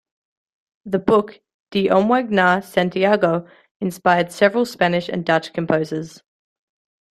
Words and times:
The 0.83 0.97
book 0.97 1.39
"De 1.69 1.87
omweg 1.95 2.29
naar 2.29 2.63
Santiago" 2.63 3.47
inspired 3.79 4.31
several 4.31 4.65
Spanish 4.65 5.09
and 5.09 5.23
Dutch 5.23 5.51
composers. 5.53 6.23